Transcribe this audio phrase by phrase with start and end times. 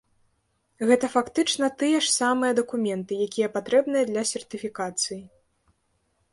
[0.91, 5.23] Гэта фактычна тыя ж самыя дакументы, якія патрэбныя для сертыфікацыі.